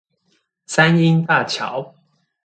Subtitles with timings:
[0.65, 1.93] 三鶯大橋